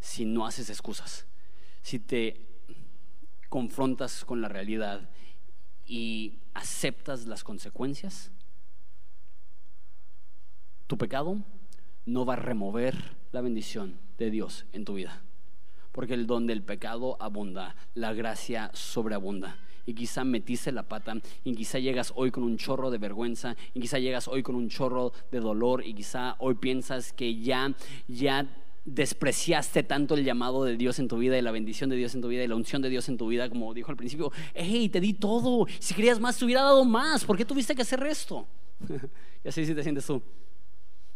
[0.00, 1.26] si no haces excusas,
[1.82, 2.49] si te
[3.50, 5.10] confrontas con la realidad
[5.84, 8.30] y aceptas las consecuencias,
[10.86, 11.36] tu pecado
[12.06, 15.22] no va a remover la bendición de Dios en tu vida.
[15.92, 19.58] Porque el don del pecado abunda, la gracia sobreabunda.
[19.84, 23.80] Y quizá metiste la pata, y quizá llegas hoy con un chorro de vergüenza, y
[23.80, 27.74] quizá llegas hoy con un chorro de dolor, y quizá hoy piensas que ya,
[28.06, 28.46] ya
[28.84, 32.22] despreciaste tanto el llamado de Dios en tu vida y la bendición de Dios en
[32.22, 34.88] tu vida y la unción de Dios en tu vida, como dijo al principio, hey,
[34.88, 38.04] te di todo, si querías más te hubiera dado más, ¿por qué tuviste que hacer
[38.06, 38.46] esto?
[39.44, 40.22] y así si te sientes tú.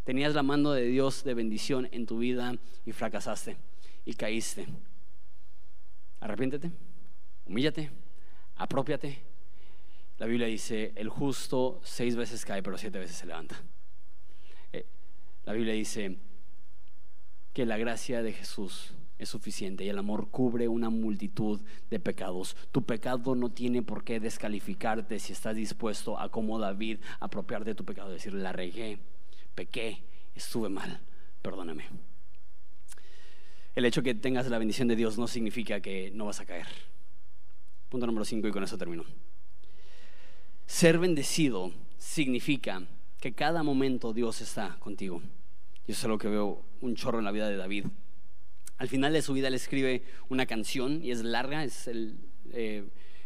[0.05, 3.57] Tenías la mano de Dios de bendición en tu vida y fracasaste
[4.05, 4.67] y caíste.
[6.21, 6.71] Arrepiéntete,
[7.47, 7.91] humíllate,
[8.57, 9.23] apropiate.
[10.19, 13.57] La Biblia dice, el justo seis veces cae, pero siete veces se levanta.
[14.73, 14.87] Eh,
[15.45, 16.19] la Biblia dice
[17.55, 22.57] que la gracia de Jesús es suficiente y el amor cubre una multitud de pecados.
[22.73, 27.75] Tu pecado no tiene por qué descalificarte si estás dispuesto a, como David, apropiarte de
[27.75, 28.99] tu pecado, decir, la regué
[29.55, 30.03] pequé,
[30.35, 31.01] estuve mal,
[31.43, 31.85] perdóname.
[33.75, 36.67] El hecho que tengas la bendición de Dios no significa que no vas a caer.
[37.89, 39.05] Punto número 5 y con eso termino.
[40.67, 42.83] Ser bendecido significa
[43.21, 45.23] que cada momento Dios está contigo.
[45.87, 47.87] Y eso es que veo un chorro en la vida de David.
[48.79, 52.19] Al final de su vida él escribe una canción y es larga, es el,
[52.53, 52.85] eh,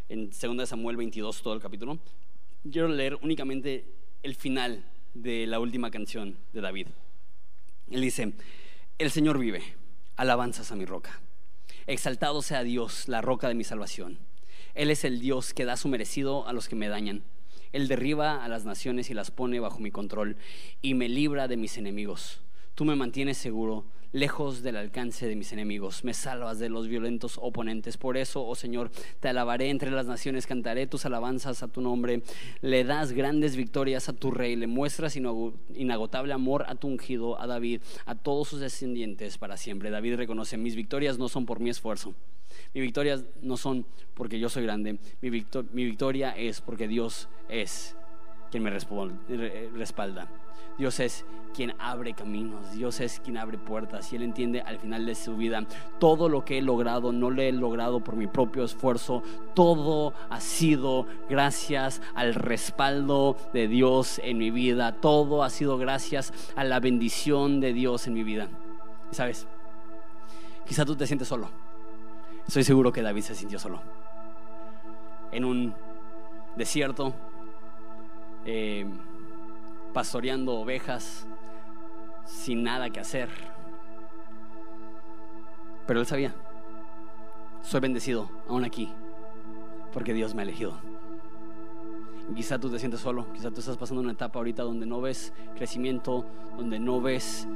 [0.09, 1.99] en 2 Samuel 22 todo el capítulo.
[2.71, 3.87] Quiero leer únicamente
[4.23, 6.89] el final de la última canción de David.
[7.91, 8.33] Él dice,
[8.99, 9.63] el Señor vive,
[10.17, 11.21] alabanzas a mi roca.
[11.87, 14.19] Exaltado sea Dios, la roca de mi salvación.
[14.75, 17.23] Él es el Dios que da su merecido a los que me dañan.
[17.73, 20.37] Él derriba a las naciones y las pone bajo mi control
[20.83, 22.41] y me libra de mis enemigos.
[22.79, 27.37] Tú me mantienes seguro lejos del alcance de mis enemigos, me salvas de los violentos
[27.43, 27.97] oponentes.
[27.97, 32.23] Por eso, oh Señor, te alabaré entre las naciones, cantaré tus alabanzas a tu nombre,
[32.61, 37.49] le das grandes victorias a tu rey, le muestras inagotable amor a tu ungido, a
[37.49, 39.91] David, a todos sus descendientes para siempre.
[39.91, 42.15] David reconoce, mis victorias no son por mi esfuerzo.
[42.75, 47.97] Mis victorias no son porque yo soy grande, mi, mi victoria es porque Dios es
[48.53, 50.31] quien me respalda.
[50.77, 55.07] Dios es quien abre caminos, Dios es quien abre puertas y Él entiende al final
[55.07, 55.65] de su vida
[55.99, 59.23] todo lo que he logrado, no lo he logrado por mi propio esfuerzo,
[59.55, 66.33] todo ha sido gracias al respaldo de Dios en mi vida, todo ha sido gracias
[66.55, 68.49] a la bendición de Dios en mi vida.
[69.11, 69.47] ¿Sabes?
[70.67, 71.49] Quizá tú te sientes solo.
[72.47, 73.81] Estoy seguro que David se sintió solo.
[75.33, 75.75] En un
[76.57, 77.15] desierto.
[78.45, 78.87] Eh,
[79.93, 81.27] pastoreando ovejas
[82.25, 83.29] sin nada que hacer.
[85.87, 86.35] Pero él sabía,
[87.63, 88.93] soy bendecido aún aquí,
[89.93, 90.98] porque Dios me ha elegido.
[92.35, 95.33] Quizá tú te sientes solo, quizá tú estás pasando una etapa ahorita donde no ves
[95.57, 96.25] crecimiento,
[96.57, 97.47] donde no ves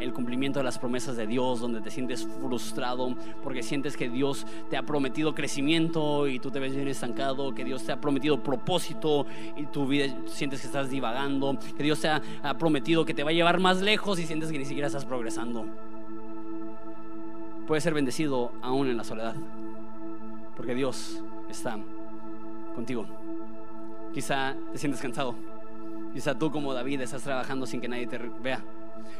[0.00, 4.46] el cumplimiento de las promesas de Dios, donde te sientes frustrado porque sientes que Dios
[4.68, 8.42] te ha prometido crecimiento y tú te ves bien estancado, que Dios te ha prometido
[8.42, 13.14] propósito y tu vida sientes que estás divagando, que Dios te ha, ha prometido que
[13.14, 15.64] te va a llevar más lejos y sientes que ni siquiera estás progresando.
[17.66, 19.34] Puedes ser bendecido aún en la soledad,
[20.56, 21.78] porque Dios está
[22.74, 23.06] contigo.
[24.12, 25.34] Quizá te sientes cansado,
[26.12, 28.64] quizá tú como David estás trabajando sin que nadie te vea.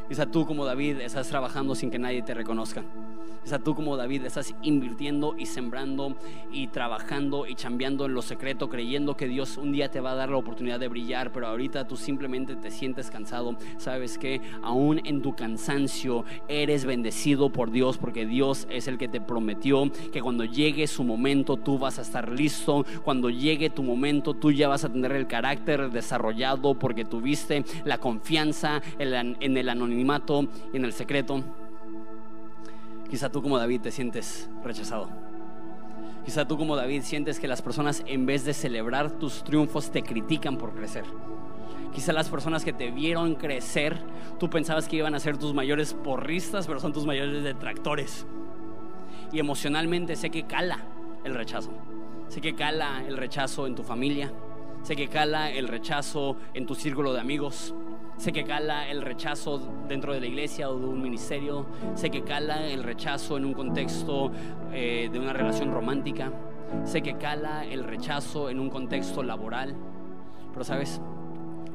[0.09, 2.85] Quizá tú como David estás trabajando sin que nadie te reconozca.
[3.43, 6.17] Quizá tú como David estás invirtiendo y sembrando
[6.53, 10.15] y trabajando y chambeando en lo secreto, creyendo que Dios un día te va a
[10.17, 13.57] dar la oportunidad de brillar, pero ahorita tú simplemente te sientes cansado.
[13.79, 19.09] Sabes que aún en tu cansancio eres bendecido por Dios porque Dios es el que
[19.09, 22.85] te prometió que cuando llegue su momento tú vas a estar listo.
[23.03, 27.97] Cuando llegue tu momento tú ya vas a tener el carácter desarrollado porque tuviste la
[27.97, 31.43] confianza en el anonimato y en el secreto.
[33.11, 35.09] Quizá tú como David te sientes rechazado.
[36.25, 40.03] Quizá tú como David sientes que las personas en vez de celebrar tus triunfos te
[40.03, 41.05] critican por crecer.
[41.95, 43.99] Quizá las personas que te vieron crecer,
[44.39, 48.27] tú pensabas que iban a ser tus mayores porristas, pero son tus mayores detractores.
[49.33, 50.81] Y emocionalmente sé que cala
[51.25, 51.71] el rechazo.
[52.29, 54.31] Sé que cala el rechazo en tu familia.
[54.83, 57.75] Sé que cala el rechazo en tu círculo de amigos.
[58.19, 61.67] Sé que cala el rechazo dentro de la iglesia o de un ministerio.
[61.95, 64.33] Sé que cala el rechazo en un contexto
[64.73, 66.33] eh, de una relación romántica.
[66.83, 69.77] Sé que cala el rechazo en un contexto laboral.
[70.53, 71.01] Pero sabes,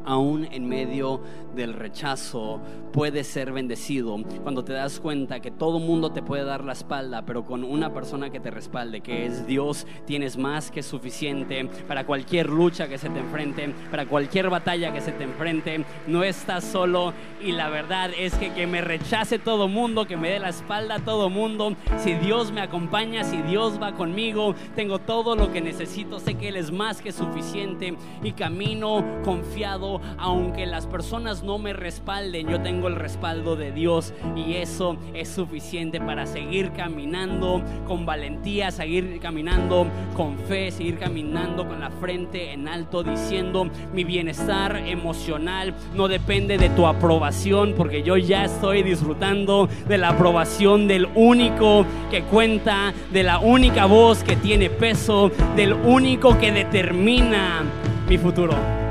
[0.05, 1.21] aún en medio
[1.55, 2.59] del rechazo,
[2.91, 7.23] puedes ser bendecido cuando te das cuenta que todo mundo te puede dar la espalda,
[7.25, 12.05] pero con una persona que te respalde, que es Dios, tienes más que suficiente para
[12.05, 15.85] cualquier lucha que se te enfrente, para cualquier batalla que se te enfrente.
[16.07, 20.29] No estás solo y la verdad es que que me rechace todo mundo, que me
[20.29, 25.35] dé la espalda todo mundo, si Dios me acompaña, si Dios va conmigo, tengo todo
[25.35, 30.87] lo que necesito, sé que Él es más que suficiente y camino confiado aunque las
[30.87, 36.25] personas no me respalden, yo tengo el respaldo de Dios y eso es suficiente para
[36.25, 43.03] seguir caminando con valentía, seguir caminando con fe, seguir caminando con la frente en alto,
[43.03, 49.97] diciendo mi bienestar emocional no depende de tu aprobación, porque yo ya estoy disfrutando de
[49.97, 56.37] la aprobación del único que cuenta, de la única voz que tiene peso, del único
[56.37, 57.63] que determina
[58.07, 58.82] mi futuro.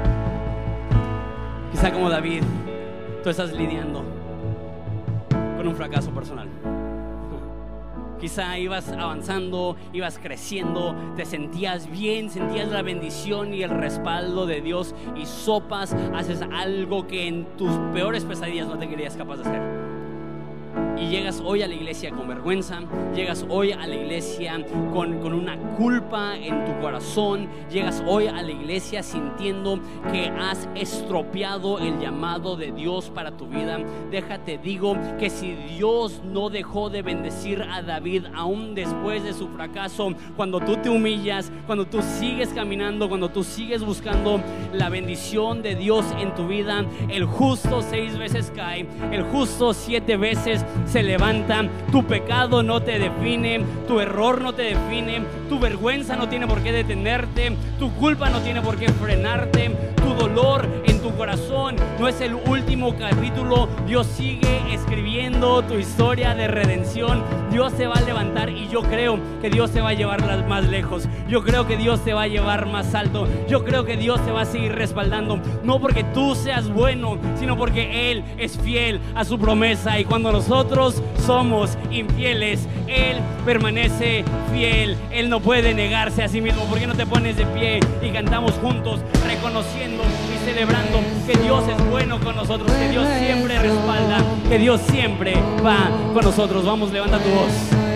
[1.83, 2.45] Quizá como David,
[3.25, 4.05] tú estás lidiando
[5.57, 6.49] con un fracaso personal.
[8.21, 14.61] Quizá ibas avanzando, ibas creciendo, te sentías bien, sentías la bendición y el respaldo de
[14.61, 19.43] Dios y sopas, haces algo que en tus peores pesadillas no te querías capaz de
[19.43, 19.92] hacer
[20.97, 22.81] y llegas hoy a la iglesia con vergüenza,
[23.15, 28.43] llegas hoy a la iglesia con, con, una culpa en tu corazón, llegas hoy a
[28.43, 29.81] la iglesia sintiendo
[30.13, 33.79] que has estropeado el llamado de Dios para tu vida,
[34.11, 39.49] déjate digo que si Dios no dejó de bendecir a David aún después de su
[39.49, 44.41] fracaso, cuando tú te humillas, cuando tú sigues caminando, cuando tú sigues buscando
[44.73, 50.17] la bendición de Dios en tu vida, el justo seis veces cae, el justo siete
[50.17, 51.65] veces se levanta.
[51.91, 56.63] Tu pecado no te define, tu error no te define, tu vergüenza no tiene por
[56.63, 59.71] qué detenerte, tu culpa no tiene por qué frenarte,
[60.03, 63.69] tu dolor en tu corazón no es el último capítulo.
[63.87, 67.23] Dios sigue escribiendo tu historia de redención.
[67.51, 70.65] Dios se va a levantar y yo creo que Dios se va a llevar más
[70.65, 71.09] lejos.
[71.29, 73.29] Yo creo que Dios te va a llevar más alto.
[73.49, 75.39] Yo creo que Dios te va a seguir respaldando.
[75.63, 79.99] No porque tú seas bueno, sino porque Él es fiel a su promesa.
[80.01, 84.97] Y cuando nosotros somos infieles, Él permanece fiel.
[85.11, 86.65] Él no puede negarse a sí mismo.
[86.65, 91.65] ¿Por qué no te pones de pie y cantamos juntos, reconociendo y celebrando que Dios
[91.69, 94.19] es bueno con nosotros, que Dios siempre respalda,
[94.49, 95.35] que Dios siempre
[95.65, 96.65] va con nosotros?
[96.65, 97.92] Vamos, levanta tu voz.